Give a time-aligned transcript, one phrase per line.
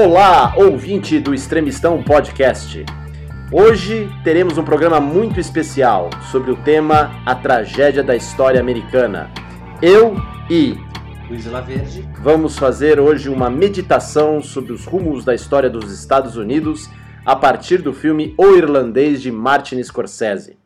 [0.00, 2.86] Olá, ouvinte do Extremistão Podcast.
[3.50, 9.28] Hoje teremos um programa muito especial sobre o tema A Tragédia da História Americana.
[9.82, 10.14] Eu
[10.48, 10.76] e
[11.28, 12.08] Luiz Laverde.
[12.20, 16.88] vamos fazer hoje uma meditação sobre os rumos da história dos Estados Unidos
[17.26, 20.56] a partir do filme O Irlandês de Martin Scorsese.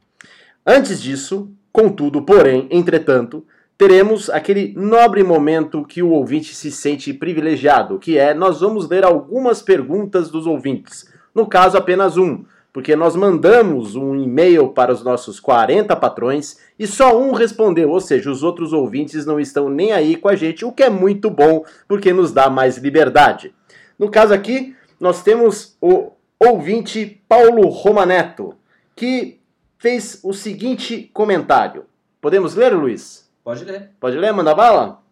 [0.64, 3.42] Antes disso, contudo, porém, entretanto,
[3.76, 9.04] teremos aquele nobre momento que o ouvinte se sente privilegiado, que é nós vamos ler
[9.04, 11.10] algumas perguntas dos ouvintes.
[11.34, 16.86] No caso, apenas um, porque nós mandamos um e-mail para os nossos 40 patrões e
[16.86, 20.64] só um respondeu, ou seja, os outros ouvintes não estão nem aí com a gente,
[20.64, 23.54] o que é muito bom, porque nos dá mais liberdade.
[23.98, 28.54] No caso aqui, nós temos o ouvinte Paulo Romaneto,
[28.96, 29.38] que
[29.78, 31.84] fez o seguinte comentário.
[32.20, 33.21] Podemos ler, Luiz?
[33.44, 33.90] Pode ler.
[33.98, 35.02] Pode ler, manda bala?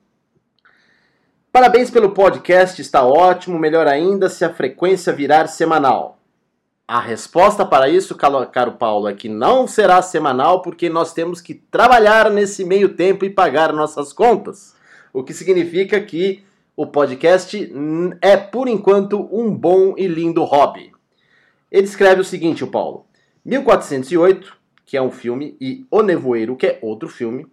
[1.51, 3.59] Parabéns pelo podcast, está ótimo.
[3.59, 6.19] Melhor ainda se a frequência virar semanal.
[6.87, 11.55] A resposta para isso, caro Paulo, é que não será semanal porque nós temos que
[11.55, 14.77] trabalhar nesse meio tempo e pagar nossas contas.
[15.13, 16.45] O que significa que
[16.77, 17.73] o podcast
[18.21, 20.93] é, por enquanto, um bom e lindo hobby.
[21.71, 23.07] Ele escreve o seguinte, o Paulo.
[23.45, 24.57] 1408,
[24.87, 27.47] que é um filme, e O Nevoeiro, que é outro filme,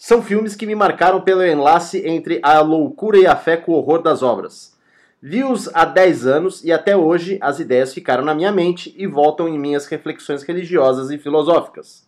[0.00, 3.74] são filmes que me marcaram pelo enlace entre a loucura e a fé com o
[3.74, 4.72] horror das obras.
[5.20, 9.48] Vi-os há 10 anos e até hoje as ideias ficaram na minha mente e voltam
[9.48, 12.06] em minhas reflexões religiosas e filosóficas.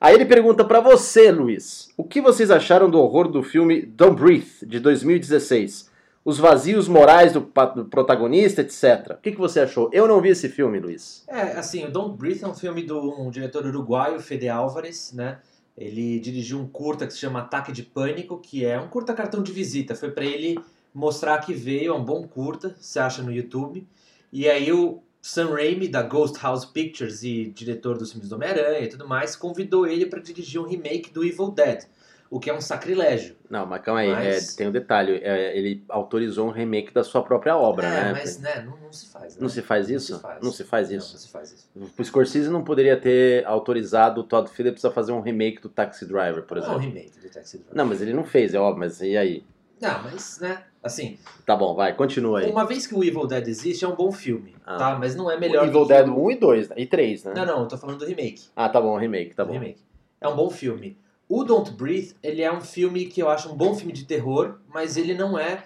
[0.00, 4.18] Aí ele pergunta pra você, Luiz, o que vocês acharam do horror do filme Don't
[4.18, 5.90] Breathe, de 2016?
[6.24, 7.40] Os vazios morais do,
[7.76, 9.10] do protagonista, etc.
[9.10, 9.90] O que, que você achou?
[9.92, 11.22] Eu não vi esse filme, Luiz.
[11.28, 15.38] É, assim, o Don't Breathe é um filme de um diretor uruguaio, Fede Álvares, né?
[15.76, 19.42] Ele dirigiu um curta que se chama Ataque de Pânico, que é um curta cartão
[19.42, 19.94] de visita.
[19.94, 20.58] Foi pra ele
[20.92, 23.86] mostrar que veio, é um bom curta, você acha no YouTube.
[24.32, 28.80] E aí o Sam Raimi, da Ghost House Pictures e diretor dos filmes do Homem-Aranha
[28.80, 31.84] e tudo mais, convidou ele pra dirigir um remake do Evil Dead,
[32.30, 33.34] o que é um sacrilégio.
[33.50, 35.20] Não, mas calma aí, Mas- é, tem um detalhe.
[35.22, 38.12] é, ele autorizou um remake da sua própria obra, é, né?
[38.12, 39.34] mas né, não, não se faz.
[39.34, 39.42] Né?
[39.42, 40.14] Não se faz Não isso?
[40.16, 40.42] se faz.
[40.44, 41.12] Não se faz Não, isso.
[41.12, 41.68] não se faz isso.
[41.98, 46.06] O Scorsese não poderia ter autorizado o Todd Phillips a fazer um remake do Taxi
[46.06, 46.94] Driver, por Não é um exemplo.
[46.94, 47.76] remake do Taxi Driver.
[47.76, 49.44] Não, mas ele não fez, é óbvio, mas e aí?
[49.80, 52.50] Não, mas, né, assim, Tá bom, vai, continua aí.
[52.52, 54.76] uma vez que o Evil Dead existe, é um bom filme, Ah.
[54.76, 54.98] tá?
[54.98, 56.22] Mas não é O melhor Evil do que Dead o...
[56.26, 56.74] 1 e 2, né?
[56.78, 57.32] e 3, né?
[57.34, 58.42] Não, não, eu tô falando do remake.
[58.54, 59.54] Ah, tá bom, remake, tá do bom.
[59.54, 59.80] remake.
[60.20, 60.96] É um bom filme.
[61.30, 64.58] O Don't Breathe, ele é um filme que eu acho um bom filme de terror,
[64.68, 65.64] mas ele não é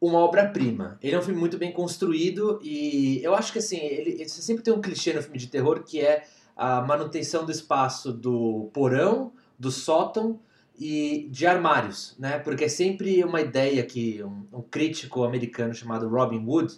[0.00, 0.98] uma obra-prima.
[1.00, 4.64] Ele é um filme muito bem construído e eu acho que, assim, ele, você sempre
[4.64, 6.24] tem um clichê no filme de terror que é
[6.56, 10.40] a manutenção do espaço do porão, do sótão
[10.76, 12.40] e de armários, né?
[12.40, 16.74] Porque é sempre uma ideia que um, um crítico americano chamado Robin Wood,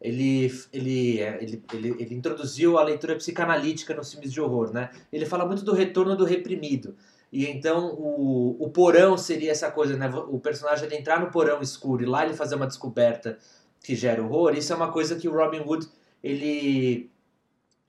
[0.00, 4.90] ele, ele, é, ele, ele, ele introduziu a leitura psicanalítica nos filmes de horror, né?
[5.12, 6.96] Ele fala muito do retorno do reprimido.
[7.34, 10.08] E então o, o porão seria essa coisa, né?
[10.28, 13.36] O personagem ele entrar no porão escuro e lá ele fazer uma descoberta
[13.82, 14.54] que gera horror.
[14.54, 15.88] Isso é uma coisa que o Robin Wood,
[16.22, 17.10] ele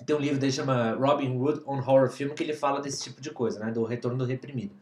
[0.04, 3.04] tem um livro dele que chama Robin Wood on Horror Film que ele fala desse
[3.04, 3.72] tipo de coisa, né?
[3.72, 4.74] Do retorno do reprimido.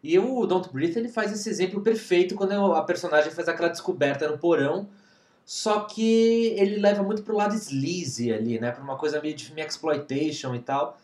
[0.00, 4.28] E o Don't Breathe ele faz esse exemplo perfeito quando a personagem faz aquela descoberta
[4.28, 4.88] no porão,
[5.44, 8.70] só que ele leva muito pro lado sleazy ali, né?
[8.70, 10.96] Pra uma coisa meio de filme exploitation e tal,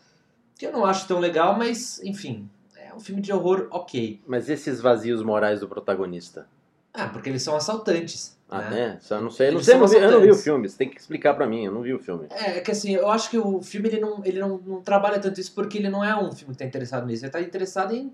[0.57, 2.49] que eu não acho tão legal, mas enfim,
[2.89, 4.21] é um filme de horror ok.
[4.25, 6.47] Mas esses vazios morais do protagonista?
[6.93, 8.37] Ah, porque eles são assaltantes.
[8.49, 8.69] Ah, né?
[8.69, 8.97] né?
[8.99, 10.77] Só não sei, eu não sei, eu não, vi, eu não vi o filme, você
[10.77, 12.25] tem que explicar pra mim, eu não vi o filme.
[12.31, 15.19] É, é que assim, eu acho que o filme ele não, ele não, não trabalha
[15.19, 17.23] tanto isso porque ele não é um filme que tá interessado nisso.
[17.25, 18.11] Ele tá interessado em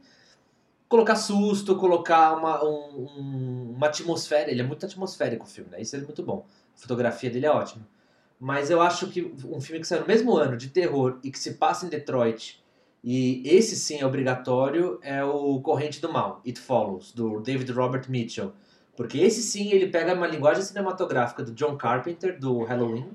[0.90, 4.52] colocar susto, colocar uma, um- um- uma atmosfera.
[4.52, 5.81] Ele é muito atmosférico o filme, né?
[5.81, 6.46] Isso é muito bom.
[6.75, 7.88] A fotografia dele é ótima.
[8.38, 11.40] Mas eu acho que um filme que saiu no mesmo ano, de terror, e que
[11.40, 12.62] se passa em Detroit,
[13.08, 18.06] e esse sim é obrigatório, é o Corrente do Mal, It Follows, do David Robert
[18.09, 18.52] Mitchell.
[18.97, 23.12] Porque esse sim, ele pega uma linguagem cinematográfica do John Carpenter, do Halloween,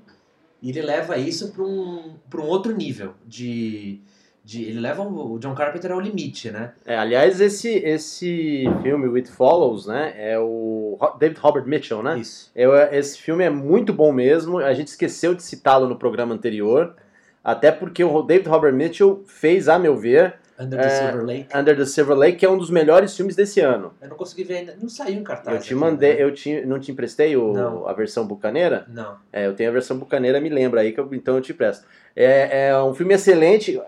[0.61, 3.99] e ele leva isso para um, pra um outro nível de,
[4.45, 4.63] de...
[4.63, 6.71] Ele leva o John Carpenter ao limite, né?
[6.85, 12.17] É, aliás, esse, esse filme, It Follows, né, é o David Robert Mitchell, né?
[12.17, 12.49] Isso.
[12.55, 14.59] Eu, esse filme é muito bom mesmo.
[14.59, 16.95] A gente esqueceu de citá-lo no programa anterior.
[17.43, 21.57] Até porque o David Robert Mitchell fez, a meu ver, Under the É, Silver Lake.
[21.57, 23.93] Under the Silver Lake, que é um dos melhores filmes desse ano.
[23.99, 24.75] Eu não consegui ver ainda.
[24.79, 25.55] Não saiu em cartaz.
[25.57, 26.23] Eu te aqui, mandei, né?
[26.23, 27.87] eu te, não te emprestei o- Não.
[27.87, 28.85] a versão bucaneira?
[28.87, 29.15] Não.
[29.33, 31.87] É, eu tenho a versão bucaneira, me lembra aí, que eu- então eu te presto.
[32.15, 33.81] É, é um filme excelente.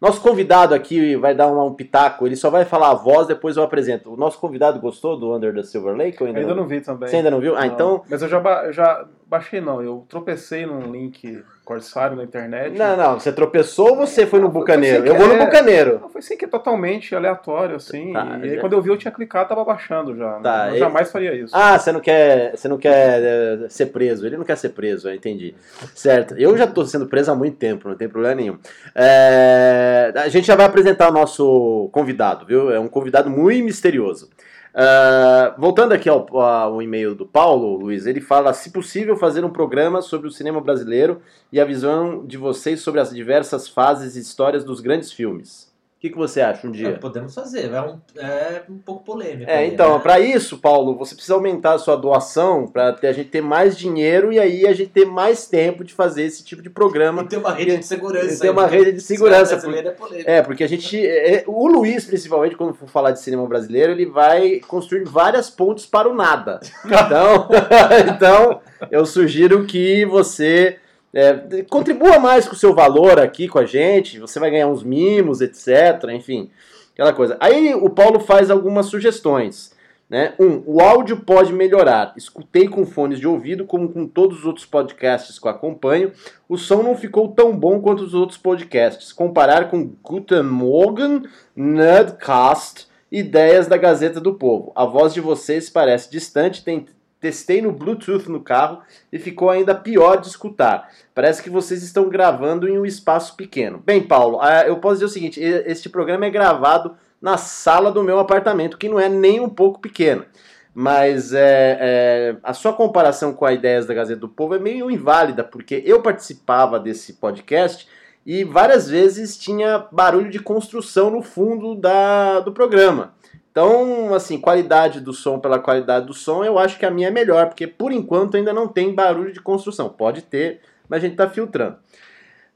[0.00, 3.56] Nosso convidado aqui vai dar um, um pitaco, ele só vai falar a voz, depois
[3.56, 4.12] eu apresento.
[4.12, 6.20] O nosso convidado gostou do Under the Silver Lake?
[6.20, 6.62] Ou ainda, Ainda não?
[6.62, 7.08] não vi também.
[7.08, 7.56] Você ainda não viu?
[7.56, 7.74] Ah, Não.
[7.74, 8.02] então.
[8.08, 12.76] Mas eu já, já baixei não, eu tropecei num link corsário na internet.
[12.76, 15.06] Não, não, você tropeçou ou você foi no Foi bucaneiro?
[15.06, 16.00] Eu vou no bucaneiro.
[16.02, 18.12] Não, foi sem que totalmente aleatório, assim.
[18.12, 20.32] Tá, e aí já- quando eu vi, eu tinha clicado, tava baixando já.
[20.40, 21.54] Tá, eu e- jamais faria isso.
[21.56, 24.26] Ah, você não quer, você não quer eh, ser preso.
[24.26, 25.54] Ele não quer ser preso, eu entendi.
[25.94, 26.34] Certo.
[26.36, 28.58] Eu já tô sendo preso há muito tempo, não tem problema nenhum.
[28.94, 32.70] É, a gente já vai apresentar o nosso convidado, viu?
[32.70, 34.28] É um convidado muito misterioso.
[34.74, 39.50] Ah, voltando aqui ao, ao e-mail do Paulo, Luiz, ele fala: se possível, fazer um
[39.50, 41.20] programa sobre o cinema brasileiro
[41.52, 45.71] e a visão de vocês sobre as diversas fases e histórias dos grandes filmes.
[46.02, 46.98] O que, que você acha um É, dia?
[46.98, 49.48] podemos fazer, é um, é um pouco polêmico.
[49.48, 50.00] É, aí, então, né?
[50.00, 54.32] para isso, Paulo, você precisa aumentar a sua doação para a gente ter mais dinheiro
[54.32, 57.22] e aí a gente ter mais tempo de fazer esse tipo de programa.
[57.22, 58.34] E tem uma rede de segurança.
[58.34, 60.28] E ter uma porque rede de segurança, brasileiro é polêmico.
[60.28, 61.06] É, porque a gente.
[61.06, 65.86] é, o Luiz, principalmente, quando for falar de cinema brasileiro, ele vai construir várias pontes
[65.86, 66.58] para o nada.
[66.84, 67.48] Então,
[68.12, 68.60] então
[68.90, 70.78] eu sugiro que você
[71.14, 74.18] é, contribua mais com o seu valor aqui com a gente.
[74.18, 76.10] Você vai ganhar uns mimos, etc.
[76.12, 76.50] Enfim,
[76.92, 77.36] aquela coisa.
[77.40, 79.72] Aí o Paulo faz algumas sugestões.
[80.08, 80.34] Né?
[80.38, 82.12] Um, o áudio pode melhorar.
[82.18, 86.12] Escutei com fones de ouvido, como com todos os outros podcasts que eu acompanho.
[86.46, 89.10] O som não ficou tão bom quanto os outros podcasts.
[89.10, 91.22] Comparar com Guten Morgen,
[91.56, 94.70] Nerdcast, Ideias da Gazeta do Povo.
[94.74, 96.62] A voz de vocês parece distante.
[96.62, 96.84] Tem-
[97.22, 98.82] Testei no Bluetooth no carro
[99.12, 100.90] e ficou ainda pior de escutar.
[101.14, 103.78] Parece que vocês estão gravando em um espaço pequeno.
[103.78, 108.02] Bem, Paulo, ah, eu posso dizer o seguinte: este programa é gravado na sala do
[108.02, 110.26] meu apartamento, que não é nem um pouco pequena.
[110.74, 114.90] Mas é, é, a sua comparação com a Ideias da Gazeta do Povo é meio
[114.90, 117.86] inválida, porque eu participava desse podcast
[118.26, 123.14] e várias vezes tinha barulho de construção no fundo da, do programa.
[123.52, 127.10] Então, assim, qualidade do som pela qualidade do som, eu acho que a minha é
[127.10, 129.90] melhor, porque por enquanto ainda não tem barulho de construção.
[129.90, 131.76] Pode ter, mas a gente está filtrando.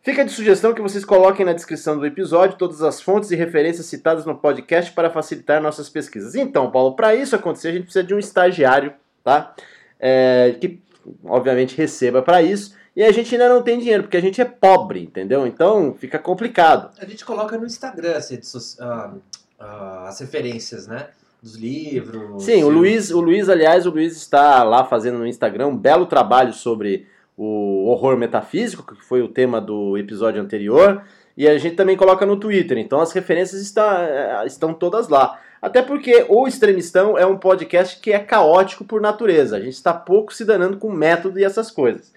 [0.00, 3.86] Fica de sugestão que vocês coloquem na descrição do episódio todas as fontes e referências
[3.86, 6.34] citadas no podcast para facilitar nossas pesquisas.
[6.34, 9.54] Então, Paulo, para isso acontecer, a gente precisa de um estagiário, tá?
[10.00, 10.80] É, que,
[11.24, 12.74] obviamente, receba para isso.
[12.94, 15.46] E a gente ainda não tem dinheiro, porque a gente é pobre, entendeu?
[15.46, 16.90] Então, fica complicado.
[16.98, 19.12] A gente coloca no Instagram as, redes soci- ah,
[19.58, 21.08] ah, as referências, né?
[21.42, 22.42] Dos livros.
[22.42, 22.68] Sim, o.
[22.68, 27.06] Luiz, o Luiz, aliás, o Luiz está lá fazendo no Instagram um belo trabalho sobre
[27.36, 31.02] o horror metafísico, que foi o tema do episódio anterior,
[31.36, 35.38] e a gente também coloca no Twitter, então as referências está, eh, estão todas lá.
[35.60, 39.92] Até porque o Extremistão é um podcast que é caótico por natureza, a gente está
[39.92, 42.12] pouco se danando com método e essas coisas.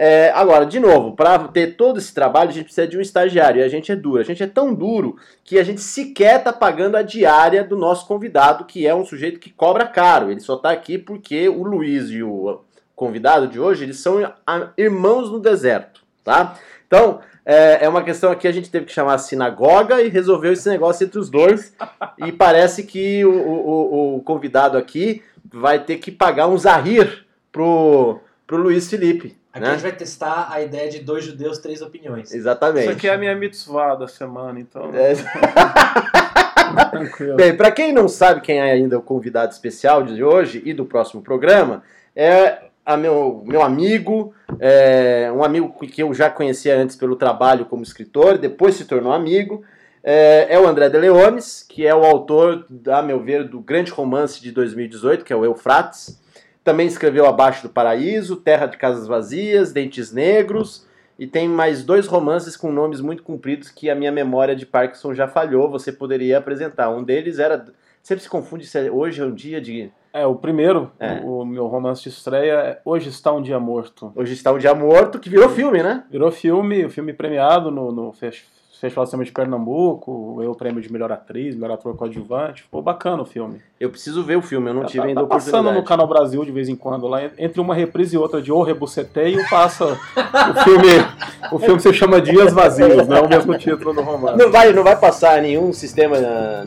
[0.00, 3.60] É, agora, de novo, para ter todo esse trabalho, a gente precisa de um estagiário.
[3.60, 4.20] E a gente é duro.
[4.20, 8.06] A gente é tão duro que a gente sequer tá pagando a diária do nosso
[8.06, 10.30] convidado, que é um sujeito que cobra caro.
[10.30, 12.60] Ele só tá aqui porque o Luiz e o
[12.94, 14.18] convidado de hoje, eles são
[14.76, 16.56] irmãos no deserto, tá?
[16.86, 20.52] Então, é, é uma questão aqui, a gente teve que chamar a sinagoga e resolveu
[20.52, 21.72] esse negócio entre os dois.
[22.18, 25.22] E parece que o, o- o- o convidado aqui
[25.52, 29.36] vai ter que pagar um zahir pro, pro Luiz Felipe.
[29.58, 29.70] Aqui né?
[29.70, 32.32] a gente vai testar a ideia de dois judeus, três opiniões.
[32.32, 32.84] Exatamente.
[32.84, 34.90] Isso aqui é a minha mitzvah da semana, então.
[34.94, 35.14] É.
[36.90, 37.36] Tranquilo.
[37.36, 40.84] Bem, para quem não sabe quem é ainda o convidado especial de hoje e do
[40.84, 41.82] próximo programa,
[42.14, 47.66] é a meu, meu amigo, é, um amigo que eu já conhecia antes pelo trabalho
[47.66, 49.62] como escritor, depois se tornou amigo,
[50.02, 53.90] é, é o André de Leones, que é o autor, a meu ver, do grande
[53.90, 56.18] romance de 2018, que é o Eufrates.
[56.68, 60.86] Também escreveu Abaixo do Paraíso, Terra de Casas Vazias, Dentes Negros,
[61.18, 65.14] e tem mais dois romances com nomes muito compridos que a minha memória de Parkinson
[65.14, 65.70] já falhou.
[65.70, 66.90] Você poderia apresentar.
[66.90, 67.64] Um deles era.
[68.02, 69.90] Sempre se confunde se é- hoje é um dia de.
[70.12, 71.22] É, o primeiro, É.
[71.24, 74.12] o, o meu romance de estreia é Hoje Está um Dia Morto.
[74.14, 76.04] Hoje está um dia morto, que virou filme, né?
[76.10, 78.12] Virou filme, o filme premiado no, no
[78.80, 82.62] De Cinema de Pernambuco, eu o prêmio de melhor atriz, melhor ator coadjuvante.
[82.62, 83.60] Ficou bacana o filme.
[83.80, 85.86] Eu preciso ver o filme, eu não tive tá, ainda tá passando no oportunidade.
[85.88, 89.40] Canal Brasil de vez em quando, lá entre uma reprise e outra de O Rebuceteio,
[89.50, 90.88] passa o filme.
[91.52, 94.38] O filme se chama Dias Vazios, não é o mesmo título do romance.
[94.38, 96.16] Não vai, não vai passar nenhum sistema,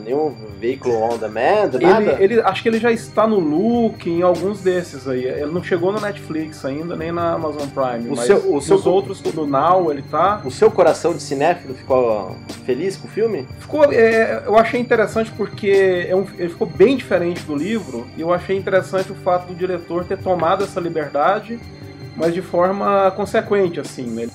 [0.04, 2.12] nenhum veículo on demand, nada?
[2.20, 5.24] Ele, ele- acho que ele já está no Look, em alguns desses aí.
[5.24, 8.08] Ele não chegou no Netflix ainda, nem na Amazon Prime.
[8.08, 10.40] O mas seu- o seu- outros, no Now, ele tá.
[10.44, 13.46] O seu coração de cinéfilo ficou feliz com o filme?
[13.60, 18.20] Ficou, é, eu achei interessante porque é um- ele ficou bem diferente do livro, e
[18.20, 21.58] eu achei interessante o fato do diretor ter tomado essa liberdade,
[22.16, 24.02] mas de forma consequente, assim.
[24.06, 24.28] né?